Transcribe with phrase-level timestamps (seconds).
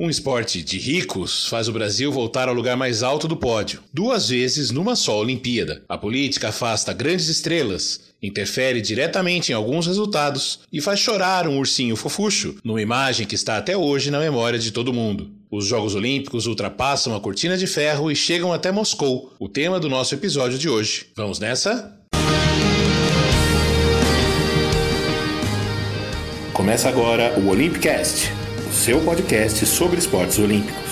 [0.00, 4.28] Um esporte de ricos faz o Brasil voltar ao lugar mais alto do pódio, duas
[4.28, 5.82] vezes numa só Olimpíada.
[5.88, 11.96] A política afasta grandes estrelas, interfere diretamente em alguns resultados e faz chorar um ursinho
[11.96, 15.32] fofucho, numa imagem que está até hoje na memória de todo mundo.
[15.50, 19.88] Os Jogos Olímpicos ultrapassam a cortina de ferro e chegam até Moscou, o tema do
[19.88, 21.06] nosso episódio de hoje.
[21.16, 21.98] Vamos nessa?
[26.52, 28.37] Começa agora o Olympicast
[28.72, 30.87] seu podcast sobre esportes olímpicos.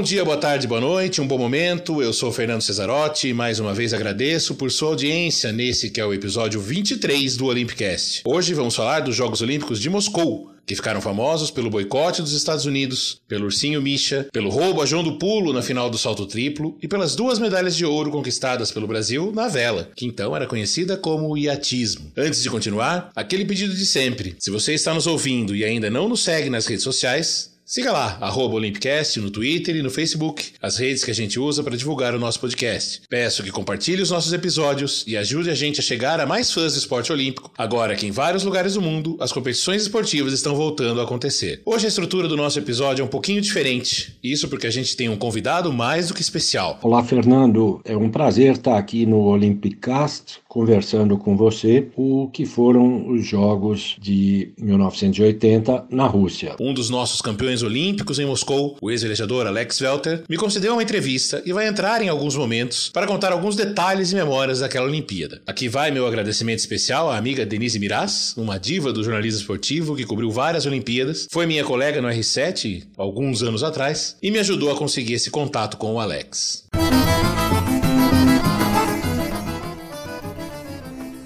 [0.00, 2.00] Bom dia, boa tarde, boa noite, um bom momento.
[2.00, 6.06] Eu sou Fernando Cesarotti e mais uma vez agradeço por sua audiência nesse que é
[6.06, 8.22] o episódio 23 do Olympicast.
[8.24, 12.64] Hoje vamos falar dos Jogos Olímpicos de Moscou, que ficaram famosos pelo boicote dos Estados
[12.64, 16.78] Unidos, pelo ursinho Misha, pelo roubo a João do Pulo na final do salto triplo
[16.80, 20.96] e pelas duas medalhas de ouro conquistadas pelo Brasil na vela, que então era conhecida
[20.96, 22.10] como iatismo.
[22.16, 24.34] Antes de continuar, aquele pedido de sempre.
[24.38, 28.18] Se você está nos ouvindo e ainda não nos segue nas redes sociais, Siga lá,
[28.20, 32.12] arroba Olympicast no Twitter e no Facebook, as redes que a gente usa para divulgar
[32.16, 33.02] o nosso podcast.
[33.08, 36.72] Peço que compartilhe os nossos episódios e ajude a gente a chegar a mais fãs
[36.72, 41.00] do esporte olímpico, agora que em vários lugares do mundo as competições esportivas estão voltando
[41.00, 41.62] a acontecer.
[41.64, 45.08] Hoje a estrutura do nosso episódio é um pouquinho diferente, isso porque a gente tem
[45.08, 46.76] um convidado mais do que especial.
[46.82, 47.80] Olá, Fernando.
[47.84, 53.96] É um prazer estar aqui no Olympicast conversando com você o que foram os Jogos
[54.00, 56.56] de 1980 na Rússia.
[56.60, 61.42] Um dos nossos campeões Olímpicos em Moscou, o ex-velejador Alex Welter, me concedeu uma entrevista
[61.44, 65.40] e vai entrar em alguns momentos para contar alguns detalhes e memórias daquela Olimpíada.
[65.46, 70.04] Aqui vai meu agradecimento especial à amiga Denise Miraz, uma diva do jornalismo esportivo que
[70.04, 74.76] cobriu várias Olimpíadas, foi minha colega no R7 alguns anos atrás e me ajudou a
[74.76, 76.64] conseguir esse contato com o Alex.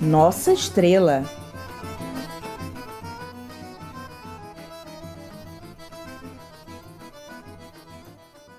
[0.01, 1.44] Nossa estrela.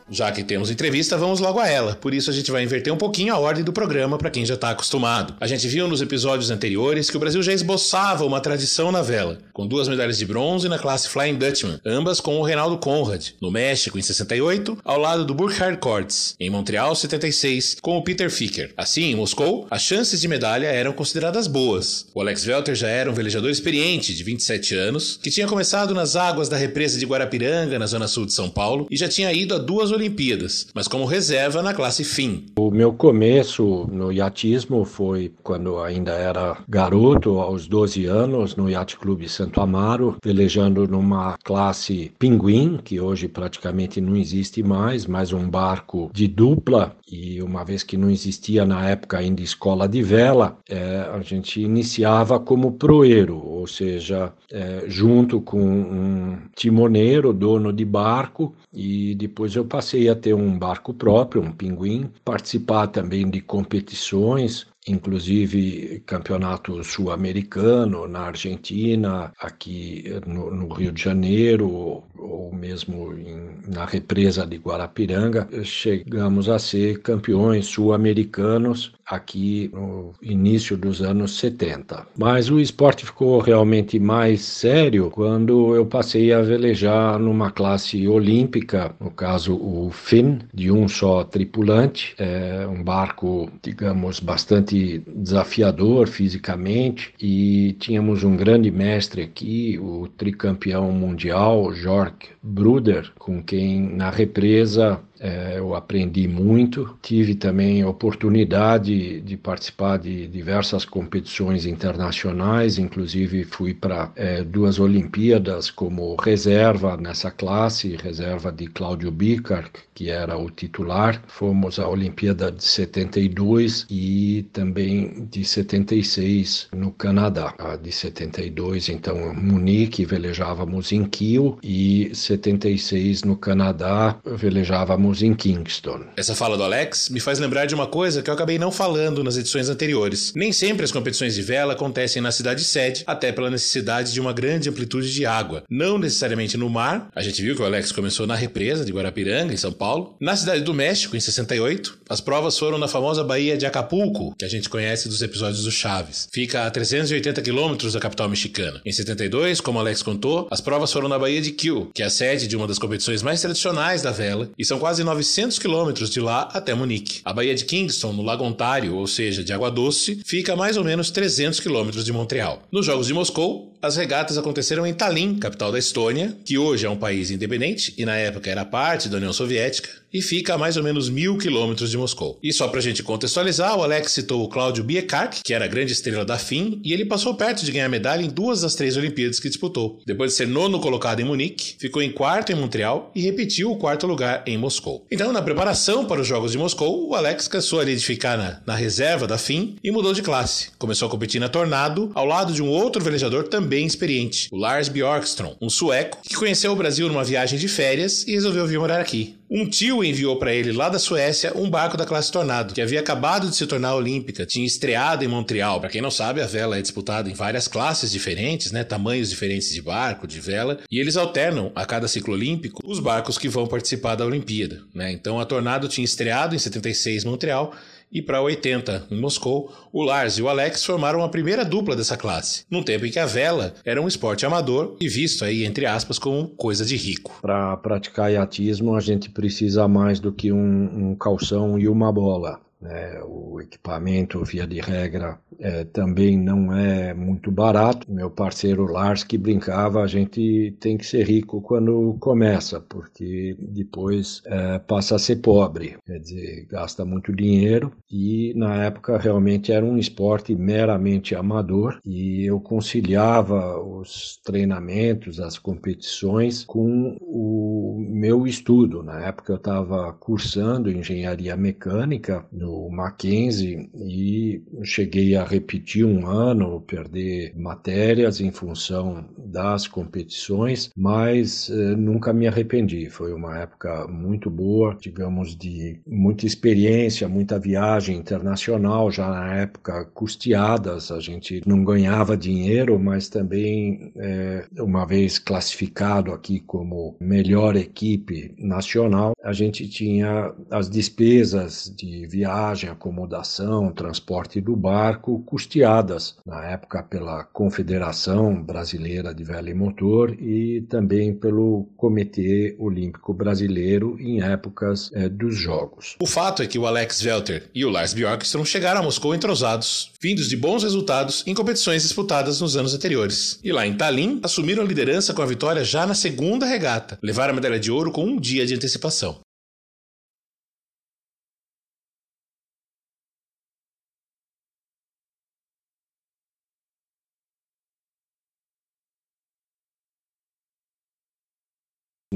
[0.09, 1.95] Já que temos entrevista, vamos logo a ela.
[1.95, 4.53] Por isso a gente vai inverter um pouquinho a ordem do programa para quem já
[4.53, 5.33] está acostumado.
[5.39, 9.39] A gente viu nos episódios anteriores que o Brasil já esboçava uma tradição na vela,
[9.51, 13.49] com duas medalhas de bronze na classe Flying Dutchman, ambas com o Reinaldo Conrad, no
[13.49, 18.73] México em 68, ao lado do Burkhard Kortz, em Montreal 76, com o Peter Ficker.
[18.77, 22.05] Assim, em Moscou, as chances de medalha eram consideradas boas.
[22.13, 26.15] O Alex Welter já era um velejador experiente, de 27 anos, que tinha começado nas
[26.15, 29.55] águas da represa de Guarapiranga, na zona sul de São Paulo, e já tinha ido
[29.55, 32.45] a duas Olimpíadas, mas como reserva na classe fim.
[32.57, 38.97] O meu começo no iatismo foi quando ainda era garoto, aos 12 anos, no Yacht
[38.97, 45.49] Clube Santo Amaro, velejando numa classe pinguim, que hoje praticamente não existe mais, mas um
[45.49, 50.57] barco de dupla, e uma vez que não existia na época ainda escola de vela,
[50.67, 57.85] é, a gente iniciava como proeiro, ou seja, é, junto com um timoneiro, dono de
[57.85, 63.41] barco, e depois eu passei a ter um barco próprio, um pinguim, participar também de
[63.41, 73.55] competições, inclusive campeonato sul-americano na Argentina, aqui no, no, Rio de Janeiro, ou mesmo em,
[73.67, 82.07] na represa de Guarapiranga, chegamos a ser campeões sul-americanos aqui no início dos anos 70.
[82.17, 88.95] Mas o esporte ficou realmente mais sério quando eu passei a velejar numa classe olímpica,
[88.99, 94.74] no caso o Finn, de um só tripulante, é um barco, digamos, bastante
[95.07, 103.81] desafiador fisicamente e tínhamos um grande mestre aqui, o tricampeão mundial, Jorg Bruder, com quem
[103.81, 106.95] na represa é, eu aprendi muito.
[107.01, 114.79] Tive também a oportunidade de participar de diversas competições internacionais, inclusive fui para é, duas
[114.79, 121.19] Olimpíadas como reserva nessa classe, reserva de Cláudio Bicar, que era o titular.
[121.25, 127.55] Fomos à Olimpíada de 72 e também de 76 no Canadá.
[127.57, 136.05] A de 72, então, Munique, velejávamos em Kiel e 76 no Canadá, velejávamos em Kingston.
[136.17, 139.23] Essa fala do Alex me faz lembrar de uma coisa que eu acabei não falando
[139.23, 140.33] nas edições anteriores.
[140.35, 144.33] Nem sempre as competições de vela acontecem na cidade sede, até pela necessidade de uma
[144.33, 145.63] grande amplitude de água.
[145.69, 149.53] Não necessariamente no mar, a gente viu que o Alex começou na represa de Guarapiranga,
[149.53, 153.57] em São Paulo, na cidade do México, em 68, As provas foram na famosa Baía
[153.57, 156.27] de Acapulco, que a gente conhece dos episódios do Chaves.
[156.31, 158.79] Fica a 380 quilômetros da capital mexicana.
[158.85, 162.09] Em 72, como Alex contou, as provas foram na Baía de Kiel, que é a
[162.09, 166.19] sede de uma das competições mais tradicionais da vela, e são quase 900 quilômetros de
[166.19, 167.21] lá até Munique.
[167.25, 170.77] A Baía de Kingston, no Lago Ontário, ou seja, de água doce, fica a mais
[170.77, 172.63] ou menos 300 quilômetros de Montreal.
[172.71, 176.89] Nos Jogos de Moscou, as regatas aconteceram em Tallinn, capital da Estônia, que hoje é
[176.89, 180.77] um país independente e na época era parte da União Soviética, e fica a mais
[180.77, 182.39] ou menos mil quilômetros de Moscou.
[182.41, 185.91] E só pra gente contextualizar, o Alex citou o Cláudio Biekark, que era a grande
[185.91, 189.41] estrela da FIM, e ele passou perto de ganhar medalha em duas das três Olimpíadas
[189.41, 189.99] que disputou.
[190.05, 193.77] Depois de ser nono colocado em Munique, ficou em quarto em Montreal e repetiu o
[193.77, 195.05] quarto lugar em Moscou.
[195.11, 198.61] Então, na preparação para os Jogos de Moscou, o Alex cansou ali de ficar na,
[198.65, 200.69] na reserva da FIM e mudou de classe.
[200.79, 204.87] Começou a competir na Tornado, ao lado de um outro velejador também experiente, o Lars
[204.87, 209.01] Bjorkström, um sueco que conheceu o Brasil numa viagem de férias e resolveu vir morar
[209.01, 209.35] aqui.
[209.49, 212.99] Um tio enviou para ele lá da Suécia um barco da classe Tornado, que havia
[212.99, 215.79] acabado de se tornar olímpica, tinha estreado em Montreal.
[215.79, 219.71] Para quem não sabe, a vela é disputada em várias classes diferentes, né, tamanhos diferentes
[219.71, 223.67] de barco, de vela, e eles alternam a cada ciclo olímpico os barcos que vão
[223.67, 225.11] participar da Olimpíada, né?
[225.11, 227.73] Então a Tornado tinha estreado em 76 em Montreal
[228.11, 232.15] e para 80, em Moscou, o Lars e o Alex formaram a primeira dupla dessa
[232.15, 235.85] classe, num tempo em que a vela era um esporte amador e visto aí, entre
[235.85, 237.39] aspas, como coisa de rico.
[237.41, 242.59] Para praticar iatismo, a gente precisa mais do que um, um calção e uma bola.
[242.85, 243.19] Né?
[243.23, 248.11] O equipamento, via de regra, é, também não é muito barato.
[248.11, 254.43] Meu parceiro Lars que brincava, a gente tem que ser rico quando começa, porque depois
[254.45, 259.85] é, passa a ser pobre, quer dizer, gasta muito dinheiro e na época realmente era
[259.85, 269.01] um esporte meramente amador e eu conciliava os treinamentos, as competições com o meu estudo.
[269.01, 276.81] Na época eu estava cursando engenharia mecânica no Mackenzie e cheguei a repetir um ano,
[276.81, 283.09] perder matérias em função das competições, mas eh, nunca me arrependi.
[283.09, 290.05] Foi uma época muito boa, digamos, de muita experiência, muita viagem internacional, já na época
[290.13, 297.75] custeadas, a gente não ganhava dinheiro, mas também, eh, uma vez classificado aqui como melhor
[297.75, 306.35] equipe nacional, a gente tinha as despesas de viagem viagem, acomodação, transporte do barco, custeadas
[306.45, 314.17] na época pela Confederação Brasileira de Vela e Motor e também pelo Comitê Olímpico Brasileiro
[314.19, 316.15] em épocas é, dos Jogos.
[316.21, 320.11] O fato é que o Alex Welter e o Lars Bjorkström chegaram a Moscou entrosados,
[320.21, 323.59] vindos de bons resultados em competições disputadas nos anos anteriores.
[323.63, 327.51] E lá em Tallinn, assumiram a liderança com a vitória já na segunda regata, levaram
[327.51, 329.44] a medalha de ouro com um dia de antecipação.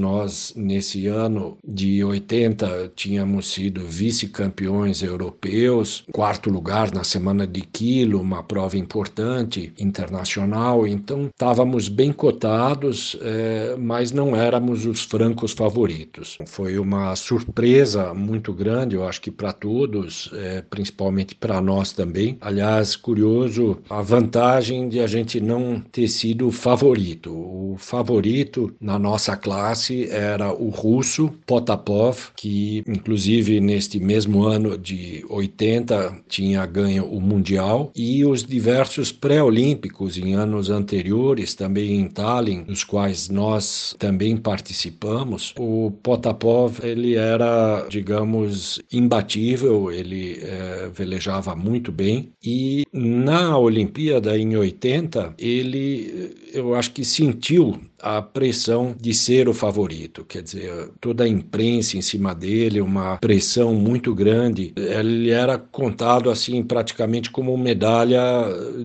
[0.00, 8.18] Nós, nesse ano de 80, tínhamos sido vice-campeões europeus, quarto lugar na Semana de Quilo,
[8.18, 16.38] uma prova importante internacional, então estávamos bem cotados, é, mas não éramos os francos favoritos.
[16.46, 22.38] Foi uma surpresa muito grande, eu acho que para todos, é, principalmente para nós também.
[22.40, 27.30] Aliás, curioso a vantagem de a gente não ter sido o favorito.
[27.30, 35.24] O favorito na nossa classe era o russo Potapov, que inclusive neste mesmo ano de
[35.28, 42.64] 80 tinha ganho o Mundial, e os diversos pré-olímpicos em anos anteriores, também em Tallinn,
[42.66, 45.54] nos quais nós também participamos.
[45.58, 54.56] O Potapov ele era, digamos, imbatível, ele é, velejava muito bem, e na Olimpíada em
[54.56, 60.24] 80 ele, eu acho que sentiu a pressão de ser o favorito.
[60.24, 64.72] Quer dizer, toda a imprensa em cima dele, uma pressão muito grande.
[64.76, 68.20] Ele era contado assim praticamente como medalha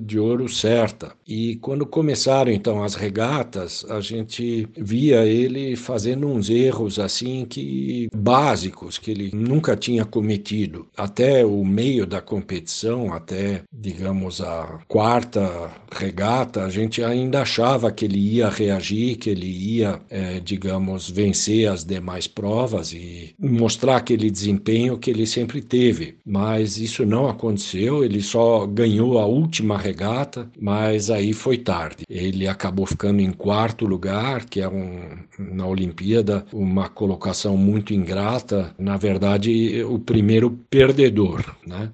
[0.01, 1.13] de ouro certa.
[1.27, 8.10] E quando começaram então as regatas, a gente via ele fazendo uns erros assim que
[8.15, 10.88] básicos que ele nunca tinha cometido.
[10.95, 18.05] Até o meio da competição, até digamos a quarta regata, a gente ainda achava que
[18.05, 24.31] ele ia reagir que ele ia, é, digamos, vencer as demais provas e mostrar aquele
[24.31, 26.15] desempenho que ele sempre teve.
[26.25, 32.03] Mas isso não aconteceu, ele só ganhou a última regata, mas aí foi tarde.
[32.09, 38.74] Ele acabou ficando em quarto lugar, que é um, na Olimpíada uma colocação muito ingrata,
[38.79, 41.91] na verdade, o primeiro perdedor, né?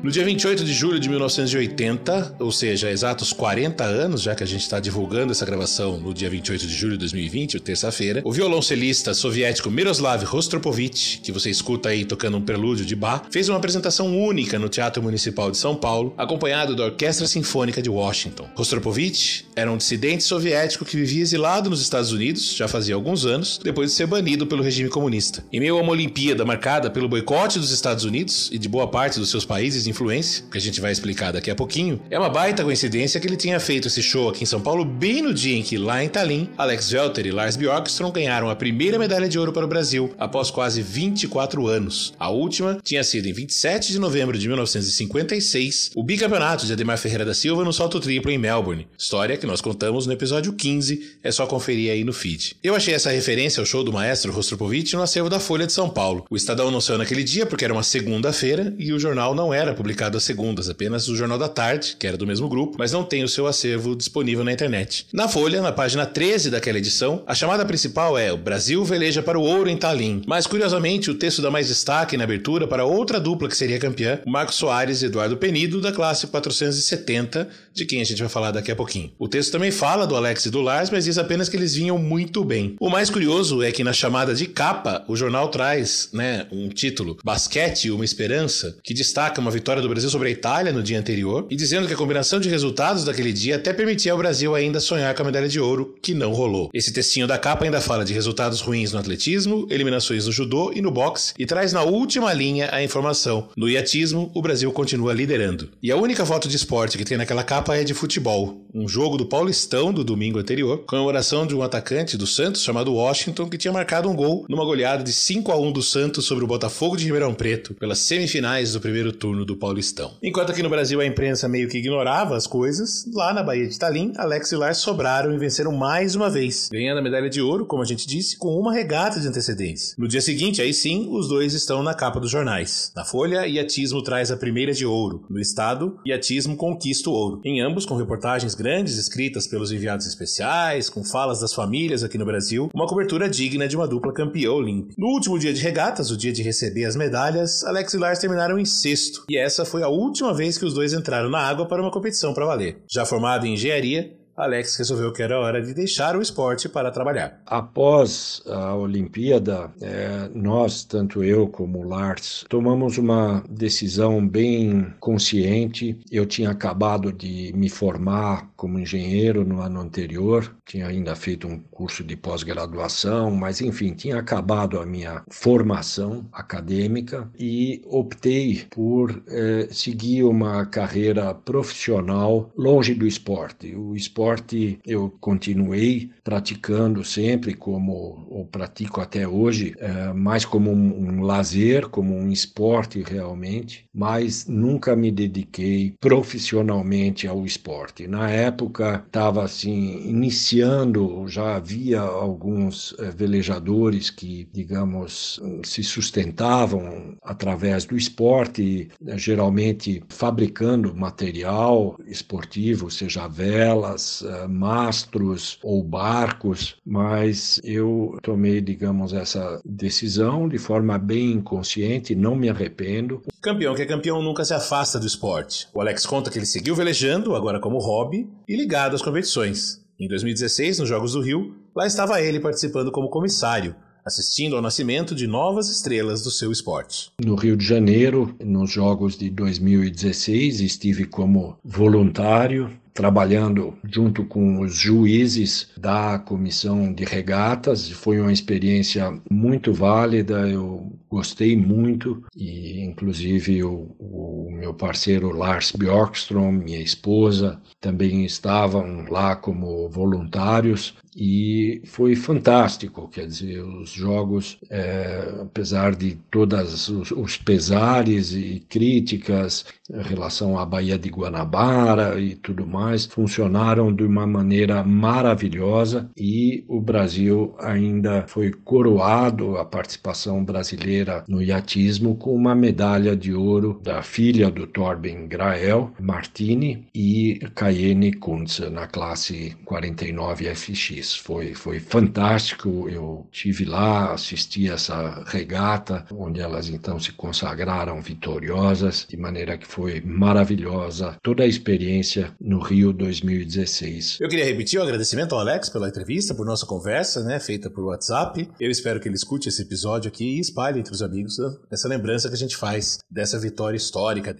[0.00, 4.46] No dia 28 de julho de 1980, ou seja, exatos 40 anos, já que a
[4.46, 9.12] gente está divulgando essa gravação no dia 28 de julho de 2020, terça-feira, o violoncelista
[9.12, 14.16] soviético Miroslav Rostropovich, que você escuta aí tocando um prelúdio de Bach, fez uma apresentação
[14.16, 18.48] única no Teatro Municipal de São Paulo, acompanhado da Orquestra Sinfônica de Washington.
[18.54, 23.58] Rostropovich era um dissidente soviético que vivia exilado nos Estados Unidos já fazia alguns anos,
[23.64, 25.44] depois de ser banido pelo regime comunista.
[25.52, 29.18] Em meio a uma Olimpíada marcada pelo boicote dos Estados Unidos e de boa parte
[29.18, 32.64] dos seus países influência, que a gente vai explicar daqui a pouquinho, é uma baita
[32.64, 35.62] coincidência que ele tenha feito esse show aqui em São Paulo bem no dia em
[35.62, 39.52] que, lá em Tallinn, Alex Welter e Lars Bjorkström ganharam a primeira medalha de ouro
[39.52, 42.12] para o Brasil após quase 24 anos.
[42.18, 47.24] A última tinha sido em 27 de novembro de 1956, o bicampeonato de Ademar Ferreira
[47.24, 48.88] da Silva no salto triplo em Melbourne.
[48.98, 52.56] História que nós contamos no episódio 15, é só conferir aí no feed.
[52.62, 55.88] Eu achei essa referência ao show do maestro Rostropovich no acervo da Folha de São
[55.88, 56.24] Paulo.
[56.30, 59.74] O Estadão não saiu naquele dia porque era uma segunda-feira e o jornal não era
[59.78, 63.04] publicado às segundas, apenas o Jornal da Tarde, que era do mesmo grupo, mas não
[63.04, 65.06] tem o seu acervo disponível na internet.
[65.12, 69.38] Na Folha, na página 13 daquela edição, a chamada principal é O Brasil veleja para
[69.38, 70.22] o ouro em Tallinn.
[70.26, 74.18] Mas, curiosamente, o texto dá mais destaque na abertura para outra dupla que seria campeã,
[74.26, 78.70] Marcos Soares e Eduardo Penido, da classe 470, de quem a gente vai falar daqui
[78.70, 79.10] a pouquinho.
[79.18, 81.96] O texto também fala do Alex e do Lars, mas diz apenas que eles vinham
[81.96, 82.76] muito bem.
[82.80, 87.16] O mais curioso é que na chamada de capa, o jornal traz né, um título,
[87.24, 91.46] Basquete, uma esperança, que destaca uma vitória do Brasil sobre a Itália no dia anterior
[91.48, 95.14] e dizendo que a combinação de resultados daquele dia até permitia ao Brasil ainda sonhar
[95.14, 96.70] com a medalha de ouro, que não rolou.
[96.74, 100.80] Esse textinho da capa ainda fala de resultados ruins no atletismo, eliminações no judô e
[100.80, 105.68] no boxe e traz na última linha a informação: no iatismo, o Brasil continua liderando.
[105.82, 109.16] E a única foto de esporte que tem naquela capa é de futebol, um jogo
[109.16, 113.72] do Paulistão do domingo anterior, comemoração de um atacante do Santos chamado Washington que tinha
[113.72, 117.04] marcado um gol numa goleada de 5 a 1 do Santos sobre o Botafogo de
[117.04, 120.12] Ribeirão Preto pelas semifinais do primeiro turno do Paulistão.
[120.22, 123.78] Enquanto aqui no Brasil a imprensa meio que ignorava as coisas, lá na Bahia de
[123.78, 127.66] Talim, Alex e Lars sobraram e venceram mais uma vez, ganhando a medalha de ouro,
[127.66, 129.94] como a gente disse, com uma regata de antecedência.
[129.98, 132.92] No dia seguinte, aí sim, os dois estão na capa dos jornais.
[132.94, 135.24] Na Folha, Iatismo traz a primeira de ouro.
[135.28, 137.40] No Estado, Iatismo conquista o ouro.
[137.44, 142.24] Em ambos, com reportagens grandes escritas pelos enviados especiais, com falas das famílias aqui no
[142.24, 144.94] Brasil, uma cobertura digna de uma dupla campeã olímpica.
[144.96, 148.58] No último dia de regatas, o dia de receber as medalhas, Alex e Lars terminaram
[148.58, 151.66] em sexto, e essa essa foi a última vez que os dois entraram na água
[151.66, 152.80] para uma competição para valer.
[152.88, 157.40] Já formado em engenharia, Alex resolveu que era hora de deixar o esporte para trabalhar.
[157.44, 165.98] Após a Olimpíada, é, nós, tanto eu como o Lars, tomamos uma decisão bem consciente.
[166.10, 171.60] Eu tinha acabado de me formar como engenheiro no ano anterior, tinha ainda feito um
[171.60, 179.68] curso de pós-graduação, mas enfim, tinha acabado a minha formação acadêmica e optei por é,
[179.70, 183.76] seguir uma carreira profissional longe do esporte.
[183.76, 191.20] O esporte eu continuei praticando sempre, como ou pratico até hoje, é, mais como um,
[191.20, 198.08] um lazer, como um esporte realmente, mas nunca me dediquei profissionalmente ao esporte.
[198.08, 207.84] Na época estava assim iniciando, já havia alguns é, velejadores que, digamos, se sustentavam através
[207.84, 218.60] do esporte, geralmente fabricando material esportivo, seja velas, uh, mastros ou barcos, mas eu tomei,
[218.60, 223.22] digamos, essa decisão de forma bem inconsciente, não me arrependo.
[223.48, 225.68] Campeão que é campeão nunca se afasta do esporte.
[225.72, 229.82] O Alex conta que ele seguiu velejando, agora como hobby, e ligado às competições.
[229.98, 233.74] Em 2016, nos Jogos do Rio, lá estava ele participando como comissário,
[234.04, 237.10] assistindo ao nascimento de novas estrelas do seu esporte.
[237.24, 244.76] No Rio de Janeiro, nos Jogos de 2016, estive como voluntário trabalhando junto com os
[244.76, 247.90] juízes da comissão de regatas.
[247.90, 255.72] Foi uma experiência muito válida, eu gostei muito e, inclusive, o, o meu parceiro Lars
[255.72, 263.08] Bjorkström, minha esposa, também estavam lá como voluntários e foi fantástico.
[263.08, 270.56] Quer dizer, os jogos, é, apesar de todos os, os, pesares e críticas em relação
[270.56, 277.54] à Baía de Guanabara e tudo mais, funcionaram de uma maneira maravilhosa e o Brasil
[277.58, 284.50] ainda foi coroado a participação brasileira no iatismo com uma medalha de ouro da filha
[284.50, 291.16] do Torben Grael, Martini, e Cayenne Kuntz na classe 49 FX.
[291.16, 299.06] Foi, foi fantástico, eu tive lá, assisti essa regata, onde elas então se consagraram vitoriosas,
[299.08, 304.18] de maneira que foi maravilhosa toda a experiência no Rio 2016.
[304.20, 307.84] Eu queria repetir o agradecimento ao Alex pela entrevista, por nossa conversa, né, feita por
[307.84, 308.46] WhatsApp.
[308.60, 311.38] Eu espero que ele escute esse episódio aqui e espalhe entre os amigos
[311.70, 314.36] essa lembrança que a gente faz dessa vitória histórica.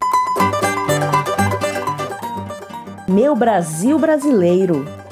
[3.08, 5.07] Meu Brasil brasileiro.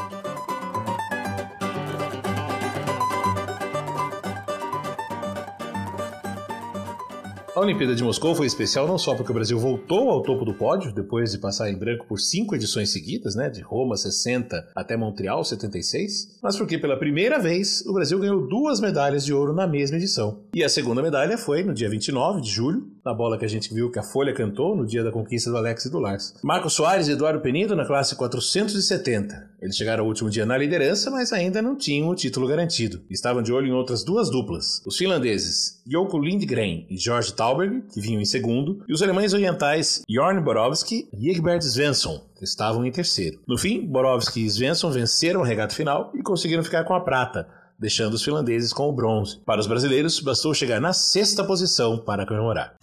[7.57, 10.53] A Olimpíada de Moscou foi especial não só porque o Brasil voltou ao topo do
[10.53, 14.95] pódio, depois de passar em branco por cinco edições seguidas, né, de Roma 60 até
[14.95, 19.67] Montreal 76, mas porque pela primeira vez o Brasil ganhou duas medalhas de ouro na
[19.67, 20.41] mesma edição.
[20.55, 23.73] E a segunda medalha foi no dia 29 de julho, na bola que a gente
[23.73, 26.35] viu que a Folha cantou no dia da conquista do Alex e do Lars.
[26.43, 29.49] Marcos Soares e Eduardo Penido na classe 470.
[29.63, 33.01] Eles chegaram ao último dia na liderança, mas ainda não tinham o título garantido.
[33.09, 38.01] Estavam de olho em outras duas duplas, os finlandeses Joko Lindgren e George Tauberg, que
[38.01, 42.91] vinham em segundo, e os alemães orientais Jorn Borowski e Egbert Svensson, que estavam em
[42.91, 43.39] terceiro.
[43.47, 47.47] No fim, Borowski e Svensson venceram a regata final e conseguiram ficar com a prata,
[47.79, 49.41] deixando os finlandeses com o bronze.
[49.45, 52.75] Para os brasileiros, bastou chegar na sexta posição para comemorar.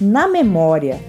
[0.00, 1.00] Na memória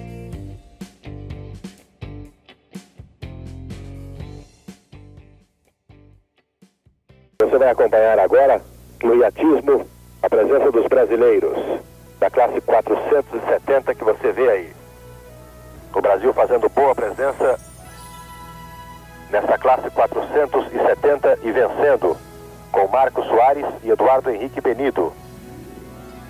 [7.39, 8.61] Você vai acompanhar agora,
[9.03, 9.87] no iatismo,
[10.21, 11.57] a presença dos brasileiros
[12.19, 14.73] da classe 470 que você vê aí.
[15.93, 17.59] O Brasil fazendo boa presença
[19.29, 22.17] nessa classe 470 e vencendo
[22.71, 25.13] com Marcos Soares e Eduardo Henrique Benido,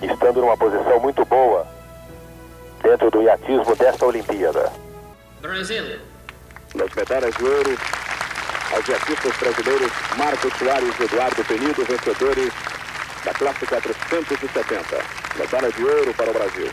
[0.02, 1.66] estando numa posição muito boa
[2.82, 4.72] dentro do iatismo desta Olimpíada.
[5.40, 6.00] Brasil.
[6.74, 7.78] Nas medalhas de ouro,
[8.74, 12.52] aos iatistas brasileiros Marcos Soares e Eduardo Penido, vencedores
[13.24, 15.04] da classe 470.
[15.36, 16.70] Medalha de ouro para o Brasil.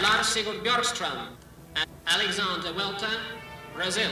[0.00, 1.36] Lars Sigurd Bjorkström,
[2.06, 3.39] Alexander Welter,
[3.80, 4.10] Brasil.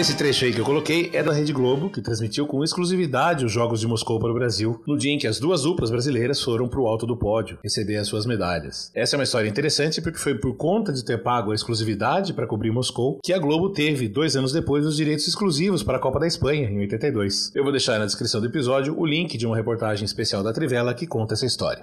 [0.00, 3.52] Esse trecho aí que eu coloquei é da Rede Globo, que transmitiu com exclusividade os
[3.52, 6.66] Jogos de Moscou para o Brasil, no dia em que as duas duplas brasileiras foram
[6.68, 8.90] para o alto do pódio receber as suas medalhas.
[8.94, 12.46] Essa é uma história interessante porque foi por conta de ter pago a exclusividade para
[12.46, 16.18] cobrir Moscou que a Globo teve, dois anos depois, os direitos exclusivos para a Copa
[16.18, 17.52] da Espanha, em 82.
[17.54, 20.94] Eu vou deixar na descrição do episódio o link de uma reportagem especial da Trivela
[20.94, 21.82] que conta essa história.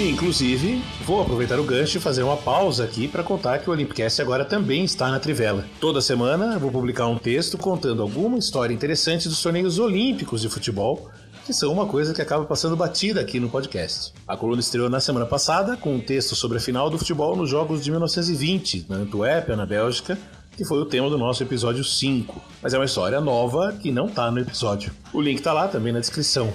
[0.00, 4.20] Inclusive, vou aproveitar o gancho e fazer uma pausa aqui para contar que o Olympicast
[4.20, 5.64] agora também está na Trivela.
[5.80, 11.08] Toda semana vou publicar um texto contando alguma história interessante dos torneios olímpicos de futebol,
[11.46, 14.12] que são uma coisa que acaba passando batida aqui no podcast.
[14.26, 17.48] A coluna estreou na semana passada com um texto sobre a final do futebol nos
[17.48, 20.18] Jogos de 1920, na Antuérpia, na Bélgica,
[20.56, 22.42] que foi o tema do nosso episódio 5.
[22.60, 24.92] Mas é uma história nova que não está no episódio.
[25.12, 26.52] O link está lá também na descrição.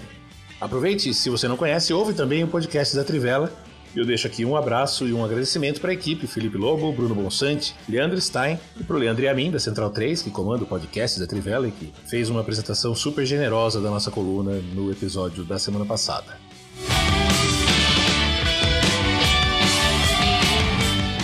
[0.61, 3.49] Aproveite, se você não conhece, ouve também o podcast da Trivela.
[3.95, 7.73] Eu deixo aqui um abraço e um agradecimento para a equipe Felipe Lobo, Bruno Bonsante,
[7.87, 11.25] Leandro Stein e para o Leandro Yamin, da Central 3, que comanda o podcast da
[11.25, 15.85] Trivela e que fez uma apresentação super generosa da nossa coluna no episódio da semana
[15.85, 16.37] passada.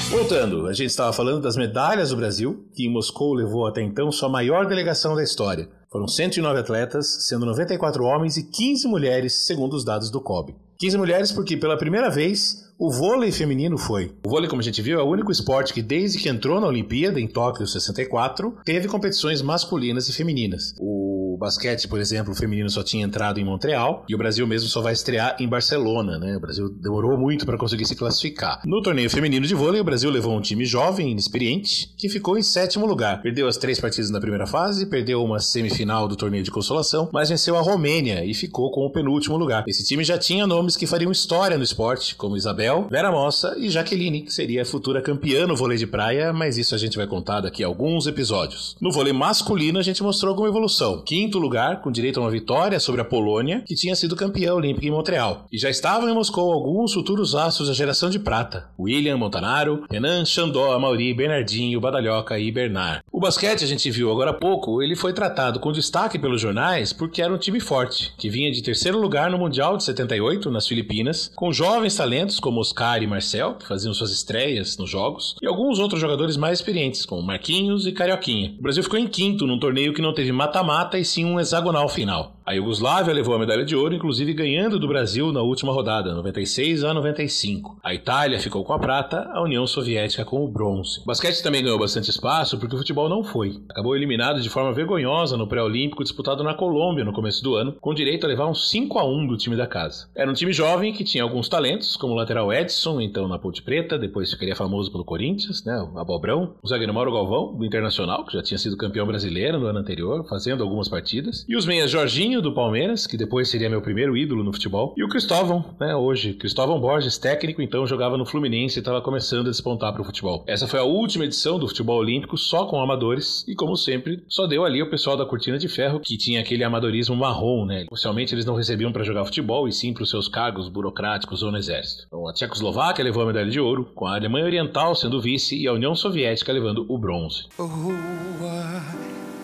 [0.10, 4.10] Voltando, a gente estava falando das medalhas do Brasil, que em Moscou levou até então
[4.14, 5.70] sua maior delegação da história.
[5.96, 10.54] Foram 109 atletas, sendo 94 homens e 15 mulheres, segundo os dados do COB.
[10.78, 14.12] 15 mulheres porque, pela primeira vez, o vôlei feminino foi.
[14.26, 16.68] O vôlei, como a gente viu, é o único esporte que, desde que entrou na
[16.68, 20.76] Olimpíada, em Tóquio 64, teve competições masculinas e femininas.
[20.78, 21.05] O
[21.46, 24.82] basquete, por exemplo, o feminino só tinha entrado em Montreal e o Brasil mesmo só
[24.82, 26.36] vai estrear em Barcelona, né?
[26.36, 28.62] O Brasil demorou muito para conseguir se classificar.
[28.66, 32.42] No torneio feminino de vôlei, o Brasil levou um time jovem, inexperiente, que ficou em
[32.42, 33.22] sétimo lugar.
[33.22, 37.30] Perdeu as três partidas na primeira fase, perdeu uma semifinal do torneio de consolação, mas
[37.30, 39.64] venceu a Romênia e ficou com o penúltimo lugar.
[39.68, 43.70] Esse time já tinha nomes que fariam história no esporte, como Isabel, Vera Mossa e
[43.70, 47.06] Jaqueline, que seria a futura campeã no vôlei de praia, mas isso a gente vai
[47.06, 48.76] contar daqui a alguns episódios.
[48.82, 51.04] No vôlei masculino, a gente mostrou alguma evolução.
[51.06, 54.88] Quinto lugar, com direito a uma vitória sobre a Polônia, que tinha sido campeã olímpica
[54.88, 55.46] em Montreal.
[55.52, 60.26] E já estavam em Moscou alguns futuros astros da geração de prata: William Montanaro, Renan
[60.26, 63.02] Xandó, Mauri, Bernardinho, Badalhoca e Bernard.
[63.12, 66.94] O basquete a gente viu agora há pouco, ele foi tratado com destaque pelos jornais
[66.94, 70.68] porque era um time forte, que vinha de terceiro lugar no Mundial de 78 nas
[70.68, 75.48] Filipinas, com jovens talentos como Oscar e Marcel, que faziam suas estreias nos jogos, e
[75.48, 78.56] alguns outros jogadores mais experientes, como Marquinhos e Carioquinha.
[78.60, 81.88] O Brasil ficou em quinto num torneio que não teve mata-mata e sim um hexagonal
[81.88, 82.35] final.
[82.46, 86.84] A Iugoslávia levou a medalha de ouro, inclusive ganhando do Brasil na última rodada, 96
[86.84, 87.80] a 95.
[87.84, 91.00] A Itália ficou com a prata, a União Soviética com o bronze.
[91.02, 93.60] O basquete também ganhou bastante espaço porque o futebol não foi.
[93.68, 97.96] Acabou eliminado de forma vergonhosa no pré-olímpico disputado na Colômbia no começo do ano, com
[97.96, 100.08] direito a levar um 5 a 1 do time da casa.
[100.16, 103.64] Era um time jovem que tinha alguns talentos, como o lateral Edson, então na Ponte
[103.64, 108.24] Preta, depois ficaria famoso pelo Corinthians, né, o Abobrão, o zagueiro Mauro Galvão, do Internacional,
[108.24, 111.90] que já tinha sido campeão brasileiro no ano anterior, fazendo algumas partidas, e os meias
[111.90, 115.96] Jorginho do Palmeiras, que depois seria meu primeiro ídolo no futebol, e o Cristóvão, né,
[115.96, 120.06] hoje, Cristóvão Borges, técnico, então jogava no Fluminense e estava começando a despontar para o
[120.06, 120.44] futebol.
[120.48, 124.48] Essa foi a última edição do futebol olímpico só com amadores e como sempre, só
[124.48, 127.86] deu ali o pessoal da cortina de ferro que tinha aquele amadorismo marrom, né?
[127.92, 131.52] Oficialmente eles não recebiam para jogar futebol e sim para os seus cargos burocráticos ou
[131.52, 132.04] no exército.
[132.08, 135.68] Então, a Tchecoslováquia levou a medalha de ouro, com a Alemanha Oriental sendo vice e
[135.68, 137.46] a União Soviética levando o bronze.
[137.58, 138.82] Rua,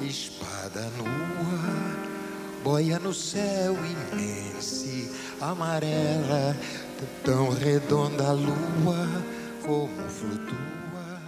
[0.02, 1.41] espada nua,
[2.64, 6.56] boia no céu imenso, amarela,
[7.24, 9.24] tão redonda a lua,
[9.66, 11.22] como flutua,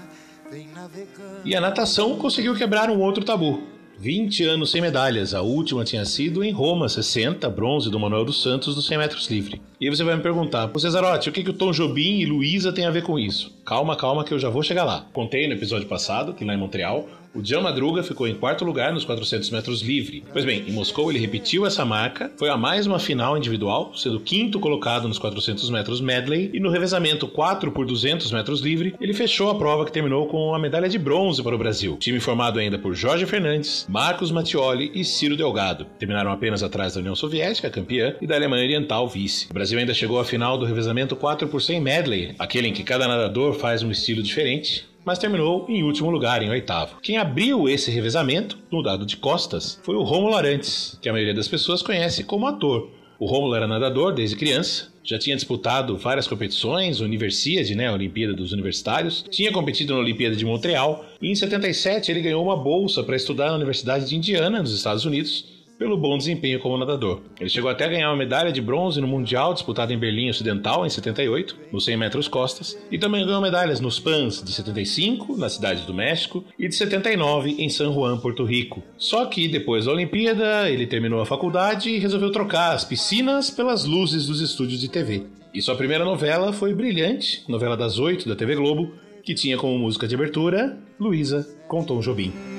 [0.52, 1.42] vem navegando.
[1.44, 3.64] E a natação conseguiu quebrar um outro tabu.
[4.00, 8.42] 20 anos sem medalhas, a última tinha sido em Roma, 60, bronze do Manuel dos
[8.42, 9.62] Santos dos 100 metros livre.
[9.80, 12.26] E aí você vai me perguntar, pô Cesarotti, o que, que o Tom Jobim e
[12.26, 13.56] Luísa têm a ver com isso?
[13.64, 15.06] Calma, calma que eu já vou chegar lá.
[15.14, 18.94] Contei no episódio passado que lá em Montreal, o Jean Madruga ficou em quarto lugar
[18.94, 20.24] nos 400 metros livre.
[20.32, 24.20] Pois bem, em Moscou ele repetiu essa marca, foi a mais uma final individual, sendo
[24.20, 29.14] quinto colocado nos 400 metros medley, e no revezamento 4 por 200 metros livre, ele
[29.14, 31.98] fechou a prova que terminou com a medalha de bronze para o Brasil.
[31.98, 35.86] Time formado ainda por Jorge Fernandes, Marcos Mattioli e Ciro Delgado.
[35.98, 39.48] Terminaram apenas atrás da União Soviética, campeã, e da Alemanha Oriental, vice.
[39.50, 42.84] O Brasil ainda chegou à final do revezamento 4 por 100 medley, aquele em que
[42.84, 46.98] cada nadador faz um estilo diferente, mas terminou em último lugar, em oitavo.
[47.02, 51.34] Quem abriu esse revezamento, no dado de costas, foi o Rômulo Arantes, que a maioria
[51.34, 52.90] das pessoas conhece como ator.
[53.20, 58.54] O Rômulo era nadador desde criança, já tinha disputado várias competições, Universiade, né, Olimpíada dos
[58.54, 63.16] Universitários, tinha competido na Olimpíada de Montreal e em 77 ele ganhou uma bolsa para
[63.16, 65.46] estudar na Universidade de Indiana, nos Estados Unidos,
[65.84, 67.20] pelo bom desempenho como nadador.
[67.38, 70.86] Ele chegou até a ganhar uma medalha de bronze no Mundial disputado em Berlim Ocidental
[70.86, 75.50] em 78, nos 100 metros costas, e também ganhou medalhas nos PANs de 75, na
[75.50, 78.82] cidade do México, e de 79 em San Juan, Porto Rico.
[78.98, 83.84] Só que depois da Olimpíada, ele terminou a faculdade e resolveu trocar as piscinas pelas
[83.84, 85.24] luzes dos estúdios de TV.
[85.54, 89.78] E sua primeira novela foi Brilhante, novela das oito da TV Globo, que tinha como
[89.78, 92.53] música de abertura Luísa com Tom Jobim.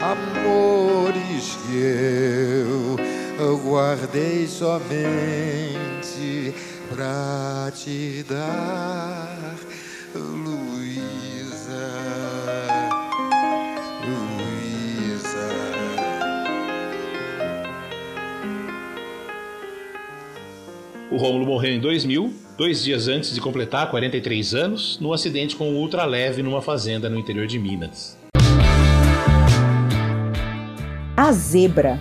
[0.00, 2.64] Amores que
[3.38, 6.54] eu guardei somente
[6.94, 9.56] pra te dar,
[10.14, 11.90] Luísa,
[14.04, 15.48] Luísa.
[21.10, 25.70] O Rômulo morreu em 2000, dois dias antes de completar 43 anos, num acidente com
[25.70, 28.17] um ultraleve numa fazenda no interior de Minas.
[31.20, 31.98] A zebra.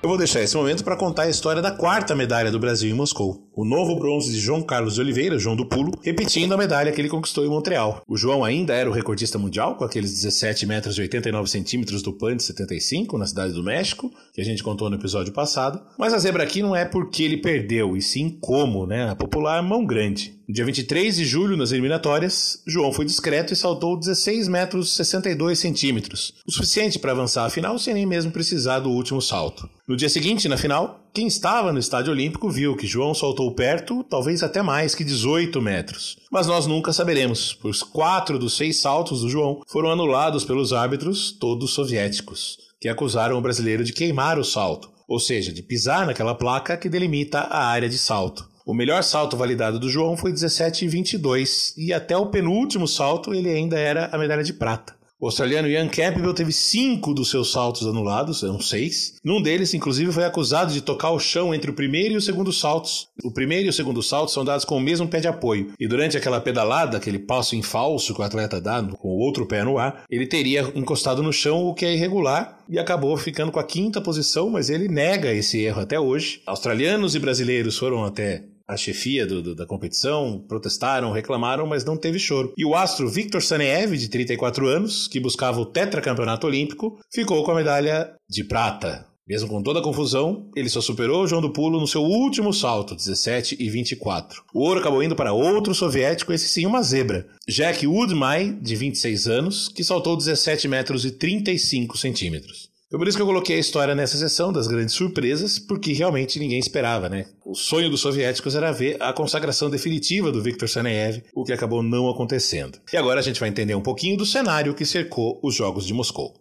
[0.00, 2.94] Eu vou deixar esse momento para contar a história da quarta medalha do Brasil em
[2.94, 3.50] Moscou.
[3.52, 7.00] O novo bronze de João Carlos de Oliveira, João do Pulo, repetindo a medalha que
[7.00, 8.00] ele conquistou em Montreal.
[8.08, 12.12] O João ainda era o recordista mundial, com aqueles 17 metros e 89 centímetros do
[12.12, 15.82] PAN de 75, na cidade do México, que a gente contou no episódio passado.
[15.98, 19.10] Mas a zebra aqui não é porque ele perdeu, e sim como, né?
[19.10, 20.39] A popular mão grande.
[20.50, 25.56] No dia 23 de julho, nas eliminatórias, João foi discreto e saltou 16 metros 62
[25.56, 29.70] centímetros, o suficiente para avançar a final sem nem mesmo precisar do último salto.
[29.86, 34.02] No dia seguinte, na final, quem estava no Estádio Olímpico viu que João soltou perto,
[34.02, 36.16] talvez até mais que 18 metros.
[36.32, 41.30] Mas nós nunca saberemos, pois quatro dos seis saltos do João foram anulados pelos árbitros,
[41.30, 46.34] todos soviéticos, que acusaram o brasileiro de queimar o salto, ou seja, de pisar naquela
[46.34, 48.49] placa que delimita a área de salto.
[48.70, 53.76] O melhor salto validado do João foi 17,22 e até o penúltimo salto ele ainda
[53.76, 54.94] era a medalha de prata.
[55.18, 59.16] O australiano Ian Campbell teve cinco dos seus saltos anulados, eram seis.
[59.24, 62.52] Num deles, inclusive, foi acusado de tocar o chão entre o primeiro e o segundo
[62.52, 63.08] saltos.
[63.24, 65.72] O primeiro e o segundo salto são dados com o mesmo pé de apoio.
[65.78, 69.46] E durante aquela pedalada, aquele passo em falso que o atleta dá com o outro
[69.46, 73.50] pé no ar, ele teria encostado no chão, o que é irregular, e acabou ficando
[73.50, 76.40] com a quinta posição, mas ele nega esse erro até hoje.
[76.46, 81.96] Australianos e brasileiros foram até a chefia do, do, da competição, protestaram, reclamaram, mas não
[81.96, 82.52] teve choro.
[82.56, 87.50] E o astro Victor Saneev, de 34 anos, que buscava o tetracampeonato olímpico, ficou com
[87.50, 89.06] a medalha de prata.
[89.28, 92.52] Mesmo com toda a confusão, ele só superou o João do Pulo no seu último
[92.52, 94.42] salto, 17 e 24.
[94.52, 97.28] O ouro acabou indo para outro soviético, esse sim uma zebra.
[97.48, 102.69] Jack Woodmai, de 26 anos, que saltou 17 metros e 35 centímetros.
[102.90, 106.40] Foi por isso que eu coloquei a história nessa sessão das grandes surpresas, porque realmente
[106.40, 107.26] ninguém esperava, né?
[107.46, 111.84] O sonho dos soviéticos era ver a consagração definitiva do Viktor Saneev, o que acabou
[111.84, 112.80] não acontecendo.
[112.92, 115.94] E agora a gente vai entender um pouquinho do cenário que cercou os Jogos de
[115.94, 116.34] Moscou.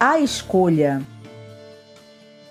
[0.00, 1.02] A escolha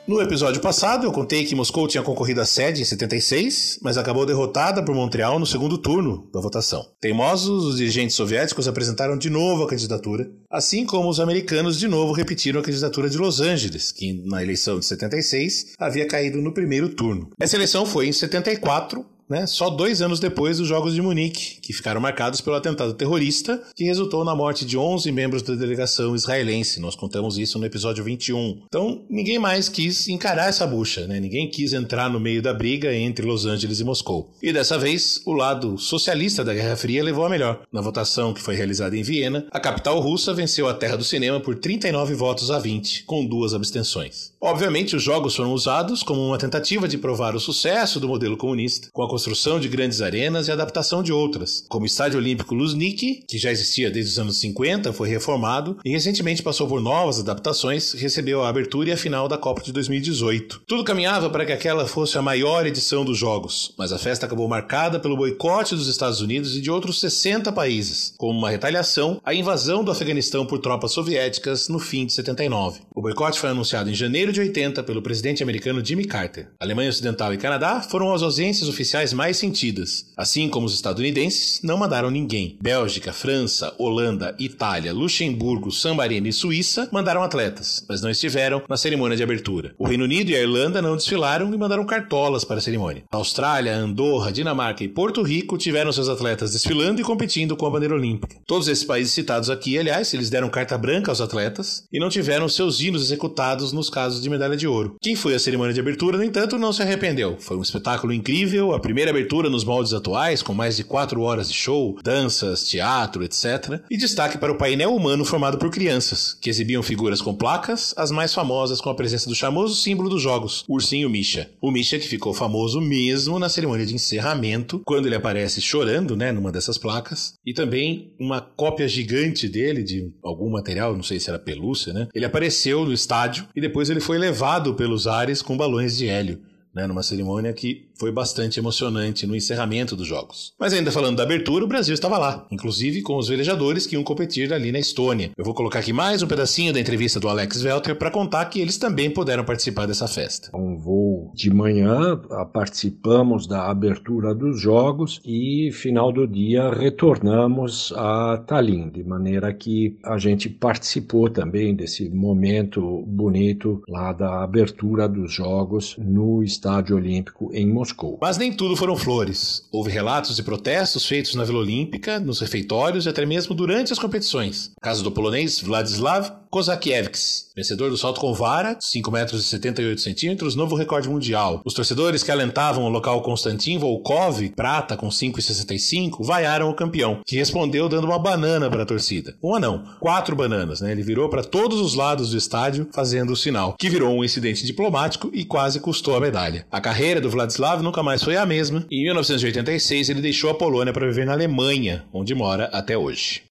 [0.08, 4.26] no episódio passado, eu contei que Moscou tinha concorrido à sede em 76, mas acabou
[4.26, 6.86] derrotada por Montreal no segundo turno da votação.
[7.02, 12.14] Teimosos, os dirigentes soviéticos apresentaram de novo a candidatura, assim como os americanos de novo
[12.14, 16.90] repetiram a candidatura de Los Angeles, que na eleição de 76 havia caído no primeiro
[16.90, 17.30] turno.
[17.40, 21.74] Essa eleição foi em 74, né, só dois anos depois dos Jogos de Munique, que
[21.74, 26.80] ficaram marcados pelo atentado terrorista que resultou na morte de 11 membros da delegação israelense.
[26.80, 28.64] Nós contamos isso no episódio 21.
[28.68, 31.20] Então, ninguém mais quis encarar essa bucha, né?
[31.20, 34.32] ninguém quis entrar no meio da briga entre Los Angeles e Moscou.
[34.42, 37.62] E dessa vez, o lado socialista da Guerra Fria levou a melhor.
[37.72, 41.40] Na votação que foi realizada em Viena, a capital russa venceu a terra do cinema
[41.40, 44.32] por 39 votos a 20, com duas abstenções.
[44.40, 48.90] Obviamente, os jogos foram usados como uma tentativa de provar o sucesso do modelo comunista,
[48.94, 53.24] com a construção de grandes arenas e adaptação de outras, como o Estádio Olímpico Luzhniki,
[53.28, 57.94] que já existia desde os anos 50, foi reformado e recentemente passou por novas adaptações
[57.94, 60.62] recebeu a abertura e a final da Copa de 2018.
[60.68, 64.48] Tudo caminhava para que aquela fosse a maior edição dos Jogos, mas a festa acabou
[64.48, 69.34] marcada pelo boicote dos Estados Unidos e de outros 60 países, como uma retaliação à
[69.34, 72.82] invasão do Afeganistão por tropas soviéticas no fim de 79.
[72.94, 76.50] O boicote foi anunciado em janeiro de 80 pelo presidente americano Jimmy Carter.
[76.60, 80.06] Alemanha Ocidental e Canadá foram as ausências oficiais mais sentidas.
[80.16, 82.58] Assim como os estadunidenses, não mandaram ninguém.
[82.62, 88.78] Bélgica, França, Holanda, Itália, Luxemburgo, San Marino e Suíça mandaram atletas, mas não estiveram na
[88.78, 89.74] cerimônia de abertura.
[89.78, 93.04] O Reino Unido e a Irlanda não desfilaram e mandaram cartolas para a cerimônia.
[93.12, 97.70] A Austrália, Andorra, Dinamarca e Porto Rico tiveram seus atletas desfilando e competindo com a
[97.70, 98.38] bandeira olímpica.
[98.46, 102.50] Todos esses países citados aqui, aliás, eles deram carta branca aos atletas e não tiveram
[102.50, 104.96] seus hinos executados nos casos de medalha de ouro.
[105.02, 107.38] Quem foi à cerimônia de abertura, no entanto, não se arrependeu.
[107.40, 111.22] Foi um espetáculo incrível, a primeira primeira abertura nos moldes atuais, com mais de 4
[111.22, 113.80] horas de show, danças, teatro, etc.
[113.92, 118.10] E destaque para o painel humano formado por crianças, que exibiam figuras com placas, as
[118.10, 121.52] mais famosas com a presença do famoso símbolo dos jogos, o ursinho Misha.
[121.62, 126.32] O Misha que ficou famoso mesmo na cerimônia de encerramento, quando ele aparece chorando, né,
[126.32, 131.30] numa dessas placas, e também uma cópia gigante dele, de algum material, não sei se
[131.30, 132.08] era pelúcia, né?
[132.16, 136.42] Ele apareceu no estádio e depois ele foi levado pelos ares com balões de hélio.
[136.76, 140.54] Né, numa cerimônia que foi bastante emocionante no encerramento dos jogos.
[140.60, 144.04] Mas ainda falando da abertura, o Brasil estava lá, inclusive com os velejadores que iam
[144.04, 145.32] competir ali na Estônia.
[145.38, 148.60] Eu vou colocar aqui mais um pedacinho da entrevista do Alex Welter para contar que
[148.60, 150.50] eles também puderam participar dessa festa.
[150.56, 152.20] Um voo de manhã,
[152.54, 159.98] participamos da abertura dos jogos e final do dia retornamos a Tallinn, de maneira que
[160.04, 167.50] a gente participou também desse momento bonito lá da abertura dos jogos no Estádio Olímpico
[167.54, 167.87] em Moscou.
[167.88, 168.18] Moscou.
[168.22, 169.64] Mas nem tudo foram flores.
[169.72, 174.00] Houve relatos de protestos feitos na Vila Olímpica, nos refeitórios e até mesmo durante as
[174.00, 174.72] competições.
[174.82, 180.56] Caso do polonês Vladislav Kozakiewicz, vencedor do salto com vara, 5 metros e 78 centímetros,
[180.56, 181.62] novo recorde mundial.
[181.66, 187.36] Os torcedores que alentavam o local Konstantin Volkov, prata com 5,65, vaiaram o campeão, que
[187.36, 189.36] respondeu dando uma banana para a torcida.
[189.42, 190.92] Uma não, quatro bananas, né?
[190.92, 194.66] Ele virou para todos os lados do estádio fazendo o sinal, que virou um incidente
[194.66, 196.66] diplomático e quase custou a medalha.
[196.72, 200.94] A carreira do Vladislav nunca mais foi a mesma, em 1986 ele deixou a Polônia
[200.94, 203.44] para viver na Alemanha, onde mora até hoje.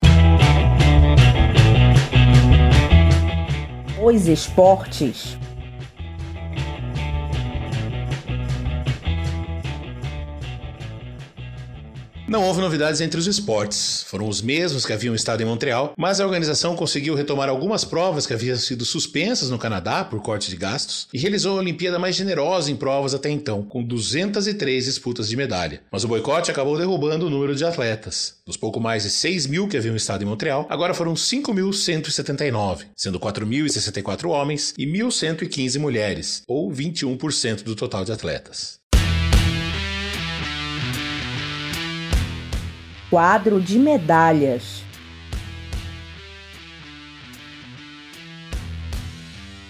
[3.98, 5.38] Os esportes.
[12.28, 14.02] Não houve novidades entre os esportes.
[14.08, 18.26] Foram os mesmos que haviam estado em Montreal, mas a organização conseguiu retomar algumas provas
[18.26, 22.16] que haviam sido suspensas no Canadá por corte de gastos e realizou a Olimpíada mais
[22.16, 25.82] generosa em provas até então, com 203 disputas de medalha.
[25.88, 28.34] Mas o boicote acabou derrubando o número de atletas.
[28.44, 33.20] Dos pouco mais de 6 mil que haviam estado em Montreal, agora foram 5.179, sendo
[33.20, 38.75] 4.064 homens e 1.115 mulheres, ou 21% do total de atletas.
[43.08, 44.85] Quadro de medalhas.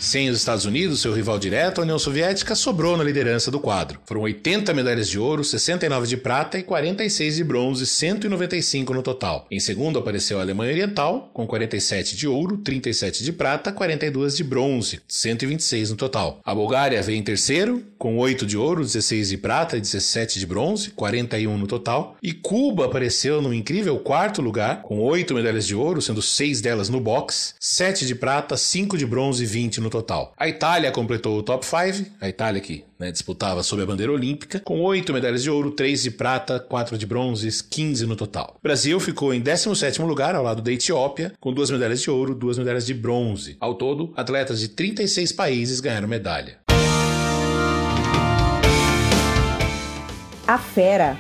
[0.07, 3.99] Sem os Estados Unidos, seu rival direto, a União Soviética sobrou na liderança do quadro.
[4.07, 9.49] Foram 80 medalhas de ouro, 69 de prata e 46 de bronze, 195 no total.
[9.51, 14.45] Em segundo apareceu a Alemanha Oriental, com 47 de ouro, 37 de prata, 42 de
[14.45, 16.41] bronze, 126 no total.
[16.45, 20.47] A Bulgária veio em terceiro, com 8 de ouro, 16 de prata e 17 de
[20.47, 22.17] bronze, 41 no total.
[22.23, 26.89] E Cuba apareceu no incrível quarto lugar, com 8 medalhas de ouro, sendo 6 delas
[26.89, 29.96] no boxe, 7 de prata, 5 de bronze e 20 no total.
[30.37, 34.61] A Itália completou o top 5, a Itália que né, disputava sob a bandeira olímpica,
[34.61, 38.57] com 8 medalhas de ouro, 3 de prata, 4 de bronze, 15 no total.
[38.59, 42.35] O Brasil ficou em 17º lugar ao lado da Etiópia, com 2 medalhas de ouro,
[42.35, 43.57] 2 medalhas de bronze.
[43.61, 46.59] Ao todo, atletas de 36 países ganharam medalha.
[50.47, 51.19] A fera.